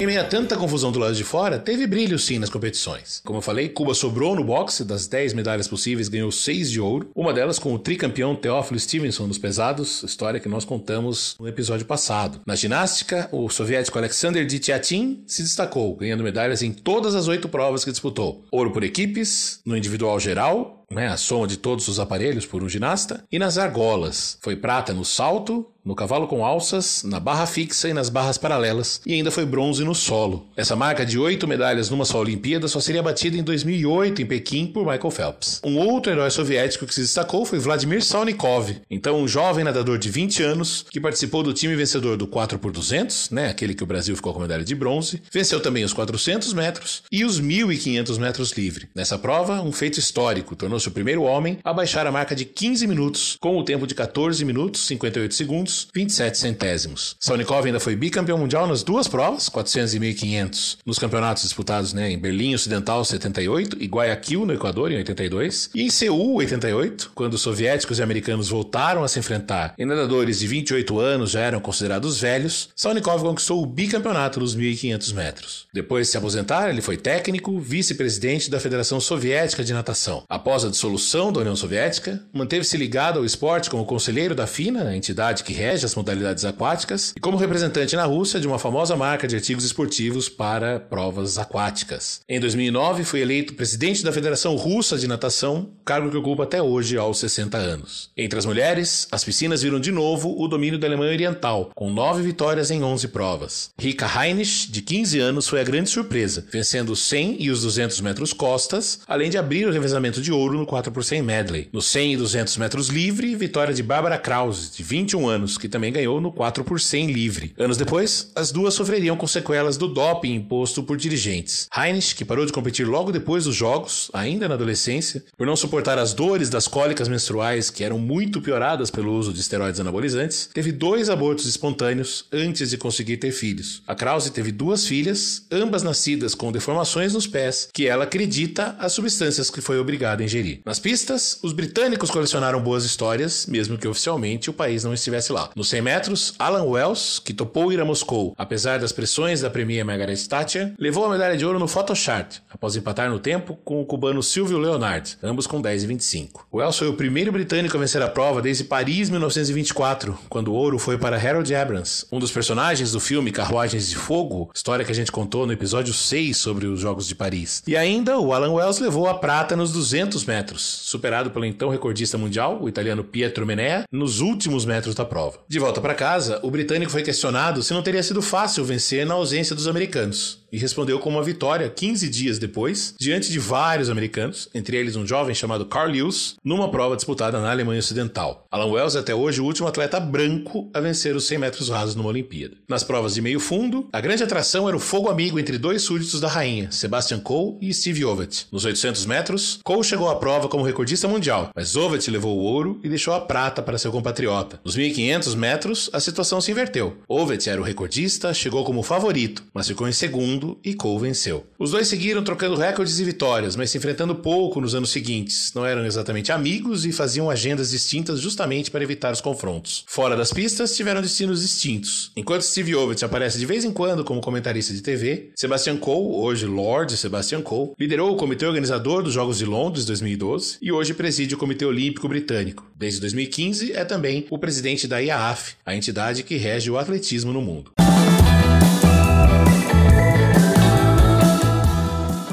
[0.00, 3.20] Em meio a tanta confusão do lado de fora, teve brilho sim nas competições.
[3.22, 7.10] Como eu falei, Cuba sobrou no boxe, das 10 medalhas possíveis, ganhou 6 de ouro,
[7.14, 11.84] uma delas com o tricampeão Teófilo Stevenson nos pesados, história que nós contamos no episódio
[11.84, 12.40] passado.
[12.46, 17.84] Na ginástica, o soviético Alexander Dityatin se destacou, ganhando medalhas em todas as oito provas
[17.84, 18.42] que disputou.
[18.50, 22.68] Ouro por equipes, no individual geral, né, a soma de todos os aparelhos por um
[22.68, 24.38] ginasta, e nas argolas.
[24.42, 29.00] Foi prata no salto, no cavalo com alças, na barra fixa e nas barras paralelas,
[29.06, 30.46] e ainda foi bronze no solo.
[30.56, 34.66] Essa marca de oito medalhas numa só Olimpíada só seria batida em 2008 em Pequim
[34.66, 35.60] por Michael Phelps.
[35.64, 40.10] Um outro herói soviético que se destacou foi Vladimir Salnikov, então um jovem nadador de
[40.10, 43.86] 20 anos que participou do time vencedor do 4 por 200, né, aquele que o
[43.86, 48.52] Brasil ficou com medalha de bronze, venceu também os 400 metros e os 1.500 metros
[48.52, 48.88] livre.
[48.94, 52.86] Nessa prova, um feito histórico, tornou-se o primeiro homem a baixar a marca de 15
[52.86, 57.16] minutos, com o tempo de 14 minutos 58 segundos 27 centésimos.
[57.20, 62.10] Salnikov ainda foi bicampeão mundial nas duas provas, 400 e 1500, nos campeonatos disputados né,
[62.10, 67.34] em Berlim Ocidental 78 e Guayaquil no Equador em 82, e em Seul 88, quando
[67.34, 71.60] os soviéticos e americanos voltaram a se enfrentar e nadadores de 28 anos já eram
[71.60, 75.66] considerados velhos, Salnikov conquistou o bicampeonato nos 1500 metros.
[75.72, 80.24] Depois de se aposentar, ele foi técnico, vice-presidente da Federação Soviética de Natação.
[80.28, 84.96] Após a dissolução da União Soviética, manteve-se ligado ao esporte como conselheiro da FINA, a
[84.96, 89.26] entidade que rege as modalidades aquáticas, e como representante na Rússia de uma famosa marca
[89.26, 92.20] de artigos esportivos para provas aquáticas.
[92.28, 96.96] Em 2009, foi eleito presidente da Federação Russa de Natação, cargo que ocupa até hoje
[96.96, 98.10] aos 60 anos.
[98.16, 102.22] Entre as mulheres, as piscinas viram de novo o domínio da Alemanha Oriental, com nove
[102.22, 103.70] vitórias em 11 provas.
[103.78, 108.00] Rika Heinrich, de 15 anos, foi a grande surpresa, vencendo os 100 e os 200
[108.00, 111.68] metros costas, além de abrir o revezamento de ouro no 4 por 100 medley.
[111.72, 115.92] No 100 e 200 metros livre, vitória de Barbara Krause, de 21 anos, que também
[115.92, 117.54] ganhou no 4 por 100 livre.
[117.58, 121.68] Anos depois, as duas sofreriam com sequelas do doping imposto por dirigentes.
[121.76, 125.98] Heinrich, que parou de competir logo depois dos jogos, ainda na adolescência, por não suportar
[125.98, 130.72] as dores das cólicas menstruais que eram muito pioradas pelo uso de esteroides anabolizantes, teve
[130.72, 133.82] dois abortos espontâneos antes de conseguir ter filhos.
[133.86, 138.92] A Krause teve duas filhas, ambas nascidas com deformações nos pés, que ela acredita as
[138.92, 140.49] substâncias que foi obrigada a ingerir.
[140.64, 145.50] Nas pistas, os britânicos colecionaram boas histórias, mesmo que oficialmente o país não estivesse lá.
[145.54, 149.84] Nos 100 metros, Alan Wells, que topou ir a Moscou, apesar das pressões da Premier
[149.84, 153.84] Margaret Thatcher, levou a medalha de ouro no Photochart, após empatar no tempo com o
[153.84, 156.46] cubano Silvio Leonard, ambos com 10 e 25.
[156.52, 160.78] Wells foi o primeiro britânico a vencer a prova desde Paris 1924, quando o ouro
[160.78, 164.94] foi para Harold Abrams, um dos personagens do filme Carruagens de Fogo, história que a
[164.94, 167.62] gente contou no episódio 6 sobre os Jogos de Paris.
[167.66, 172.16] E ainda, o Alan Wells levou a prata nos 200 metros, superado pelo então recordista
[172.16, 175.40] mundial, o italiano Pietro Menea, nos últimos metros da prova.
[175.48, 179.14] De volta para casa, o britânico foi questionado se não teria sido fácil vencer na
[179.14, 180.39] ausência dos americanos.
[180.52, 185.06] E respondeu com uma vitória 15 dias depois, diante de vários americanos, entre eles um
[185.06, 188.46] jovem chamado Carl Lewis, numa prova disputada na Alemanha Ocidental.
[188.50, 191.94] Alan Wells é até hoje o último atleta branco a vencer os 100 metros rasos
[191.94, 192.56] numa Olimpíada.
[192.68, 196.20] Nas provas de meio fundo, a grande atração era o fogo amigo entre dois súditos
[196.20, 198.46] da rainha, Sebastian Coe e Steve Ovett.
[198.50, 202.80] Nos 800 metros, Coe chegou à prova como recordista mundial, mas Ovett levou o ouro
[202.82, 204.60] e deixou a prata para seu compatriota.
[204.64, 206.96] Nos 1500 metros, a situação se inverteu.
[207.08, 211.46] Ovett era o recordista, chegou como favorito, mas ficou em segundo e Cole venceu.
[211.58, 215.52] Os dois seguiram trocando recordes e vitórias, mas se enfrentando pouco nos anos seguintes.
[215.54, 219.84] Não eram exatamente amigos e faziam agendas distintas justamente para evitar os confrontos.
[219.86, 222.10] Fora das pistas, tiveram destinos distintos.
[222.16, 226.46] Enquanto Steve Ovett aparece de vez em quando como comentarista de TV, Sebastian Coe, hoje
[226.46, 231.34] Lord Sebastian Coe, liderou o comitê organizador dos Jogos de Londres 2012 e hoje preside
[231.34, 232.66] o Comitê Olímpico Britânico.
[232.76, 237.42] Desde 2015 é também o presidente da IAAF, a entidade que rege o atletismo no
[237.42, 237.72] mundo.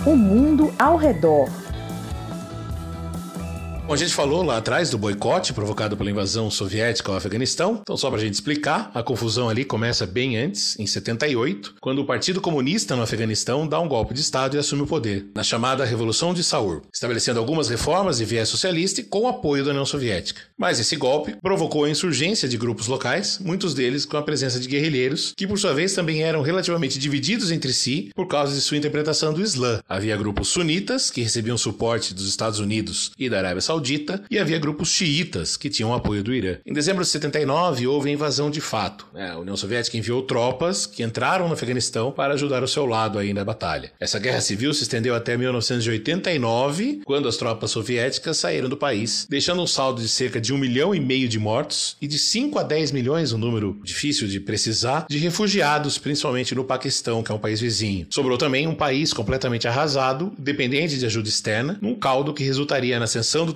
[0.08, 1.50] O mundo ao redor.
[3.88, 7.80] Bom, a gente falou lá atrás do boicote provocado pela invasão soviética ao Afeganistão.
[7.82, 12.00] Então, só para a gente explicar, a confusão ali começa bem antes, em 78, quando
[12.00, 15.42] o Partido Comunista no Afeganistão dá um golpe de Estado e assume o poder, na
[15.42, 19.86] chamada Revolução de Saur, estabelecendo algumas reformas de viés socialista e com apoio da União
[19.86, 20.42] Soviética.
[20.58, 24.68] Mas esse golpe provocou a insurgência de grupos locais, muitos deles com a presença de
[24.68, 28.76] guerrilheiros, que por sua vez também eram relativamente divididos entre si por causa de sua
[28.76, 29.80] interpretação do Islã.
[29.88, 34.40] Havia grupos sunitas, que recebiam suporte dos Estados Unidos e da Arábia Saudita, Saudita e
[34.40, 36.58] havia grupos xiitas que tinham apoio do Irã.
[36.66, 39.06] Em dezembro de 79 houve a invasão de fato.
[39.14, 43.20] É, a União Soviética enviou tropas que entraram no Afeganistão para ajudar o seu lado
[43.20, 43.92] aí na batalha.
[44.00, 49.62] Essa guerra civil se estendeu até 1989, quando as tropas soviéticas saíram do país, deixando
[49.62, 52.64] um saldo de cerca de um milhão e meio de mortos e de 5 a
[52.64, 57.40] 10 milhões, um número difícil de precisar, de refugiados, principalmente no Paquistão, que é um
[57.40, 58.08] país vizinho.
[58.10, 63.06] Sobrou também um país completamente arrasado, dependente de ajuda externa, num caldo que resultaria na
[63.06, 63.54] ascensão do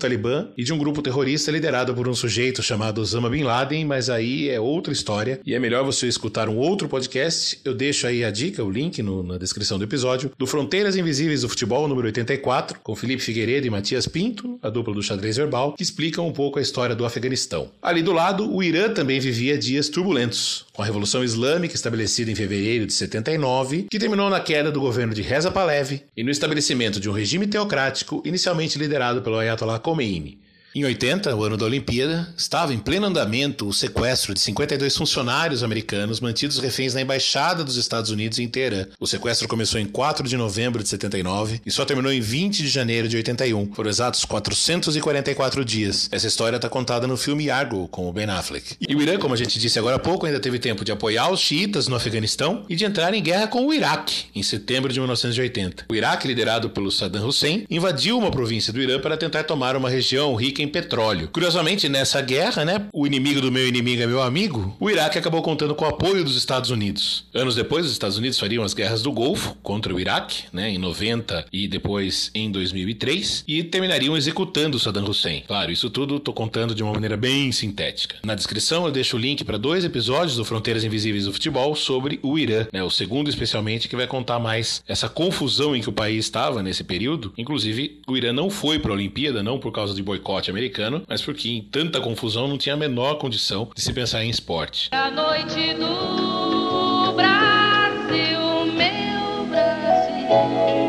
[0.58, 4.50] e de um grupo terrorista liderado por um sujeito chamado Osama Bin Laden, mas aí
[4.50, 7.60] é outra história e é melhor você escutar um outro podcast.
[7.64, 11.42] Eu deixo aí a dica, o link no, na descrição do episódio, do Fronteiras Invisíveis
[11.42, 15.74] do Futebol, número 84, com Felipe Figueiredo e Matias Pinto, a dupla do xadrez verbal,
[15.74, 17.70] que explicam um pouco a história do Afeganistão.
[17.82, 22.36] Ali do lado, o Irã também vivia dias turbulentos, com a Revolução Islâmica estabelecida em
[22.36, 27.00] fevereiro de 79, que terminou na queda do governo de Reza Pahlavi e no estabelecimento
[27.00, 30.01] de um regime teocrático inicialmente liderado pelo Ayatollah Khomeini.
[30.04, 30.38] ими.
[30.74, 35.64] Em 80, o ano da Olimpíada, estava em pleno andamento o sequestro de 52 funcionários
[35.64, 38.88] americanos mantidos reféns na embaixada dos Estados Unidos em Teherã.
[38.98, 42.70] O sequestro começou em 4 de novembro de 79 e só terminou em 20 de
[42.70, 43.74] janeiro de 81.
[43.74, 46.08] Foram exatos 444 dias.
[46.10, 48.78] Essa história está contada no filme Argo, com o Ben Affleck.
[48.80, 51.30] E o Irã, como a gente disse agora há pouco, ainda teve tempo de apoiar
[51.30, 55.02] os xiitas no Afeganistão e de entrar em guerra com o Iraque, em setembro de
[55.02, 55.88] 1980.
[55.90, 59.90] O Iraque, liderado pelo Saddam Hussein, invadiu uma província do Irã para tentar tomar uma
[59.90, 61.30] região rica em petróleo.
[61.32, 65.42] Curiosamente, nessa guerra, né, o inimigo do meu inimigo é meu amigo, o Iraque acabou
[65.42, 67.26] contando com o apoio dos Estados Unidos.
[67.34, 70.78] Anos depois, os Estados Unidos fariam as guerras do Golfo contra o Iraque, né, em
[70.78, 75.44] 90 e depois em 2003, e terminariam executando Saddam Hussein.
[75.48, 78.18] Claro, isso tudo tô contando de uma maneira bem sintética.
[78.24, 82.20] Na descrição eu deixo o link para dois episódios do Fronteiras Invisíveis do Futebol sobre
[82.22, 85.94] o Irã, né, o segundo especialmente que vai contar mais essa confusão em que o
[85.94, 87.34] país estava nesse período.
[87.38, 91.22] Inclusive, o Irã não foi para a Olimpíada não por causa de boicote americano, mas
[91.22, 94.90] porque em tanta confusão não tinha a menor condição de se pensar em esporte.
[94.92, 100.28] A noite do Brasil, meu Brasil,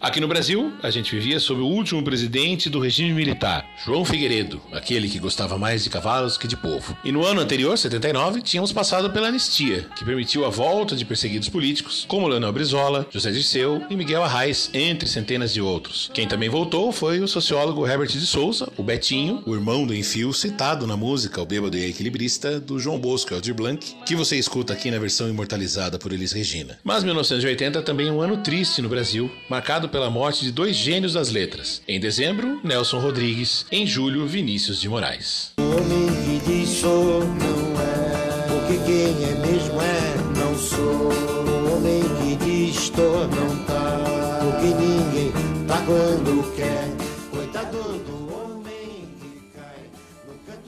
[0.01, 4.59] Aqui no Brasil, a gente vivia sob o último presidente do regime militar, João Figueiredo,
[4.71, 6.97] aquele que gostava mais de cavalos que de povo.
[7.03, 11.49] E no ano anterior, 79, tínhamos passado pela anistia, que permitiu a volta de perseguidos
[11.49, 16.09] políticos, como Leonel Brizola, José Dirceu e Miguel Arraes, entre centenas de outros.
[16.15, 20.33] Quem também voltou foi o sociólogo Herbert de Souza, o Betinho, o irmão do Enfio
[20.33, 24.15] citado na música O Bêbado e a Equilibrista, do João Bosco e Aldir Blanc, que
[24.15, 26.79] você escuta aqui na versão imortalizada por Elis Regina.
[26.83, 31.13] Mas 1980 também é um ano triste no Brasil, marcado pela morte de dois gênios
[31.13, 31.81] das letras.
[31.87, 33.65] Em dezembro, Nelson Rodrigues.
[33.71, 35.51] Em julho, Vinícius de Moraes.
[35.59, 41.11] O homem que diz sou não é, porque quem é mesmo é não sou.
[41.11, 45.31] O homem que diz tô não tá, porque ninguém
[45.67, 47.00] tá quando quer.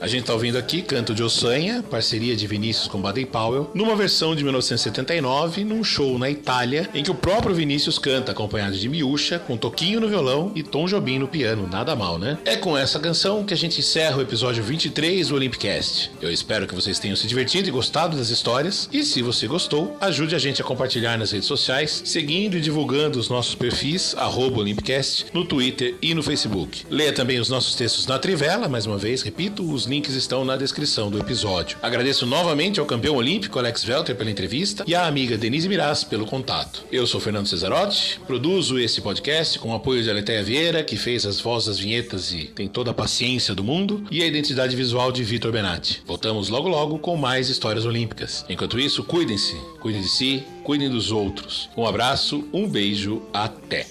[0.04, 3.96] A gente tá ouvindo aqui Canto de Ossanha, parceria de Vinícius com Baden Powell, numa
[3.96, 8.86] versão de 1979, num show na Itália, em que o próprio Vinícius canta acompanhado de
[8.86, 11.66] Miúcha, com Toquinho no violão e Tom Jobim no piano.
[11.72, 12.36] Nada mal, né?
[12.44, 16.10] É com essa canção que a gente encerra o episódio 23 do Olympicast.
[16.20, 18.90] Eu espero que vocês tenham se divertido e gostado das histórias.
[18.92, 23.18] E se você gostou, ajude a gente a compartilhar nas redes sociais, seguindo e divulgando
[23.18, 26.84] os nossos perfis, arroba Olympicast, no Twitter e no Facebook.
[26.90, 30.56] Leia também os nossos textos na Trivela, mais uma vez, repito, os links estão na
[30.56, 31.78] descrição do episódio.
[31.80, 36.26] Agradeço novamente ao campeão olímpico Alex Welter pela entrevista e à amiga Denise Miraz pelo
[36.26, 36.82] contato.
[36.90, 41.24] Eu sou Fernando Cesarotti, produzo esse podcast com o apoio de Aleteia Vieira, que fez
[41.24, 45.12] as vozes das vinhetas e tem toda a paciência do mundo, e a identidade visual
[45.12, 46.02] de Vitor Benatti.
[46.04, 48.44] Voltamos logo logo com mais histórias olímpicas.
[48.48, 51.70] Enquanto isso, cuidem-se, cuidem de si, cuidem dos outros.
[51.76, 53.86] Um abraço, um beijo, até!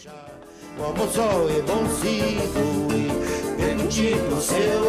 [0.76, 3.03] Como sou e
[4.02, 4.82] pro seu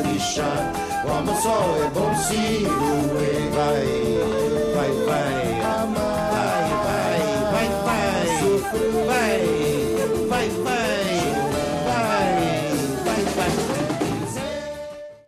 [0.00, 0.70] orixá
[1.02, 2.68] Como sou e bonzinho
[3.18, 5.39] e vai, vai, vai